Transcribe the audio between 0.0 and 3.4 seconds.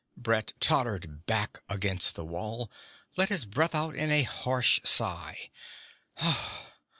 Brett tottered back against the wall, let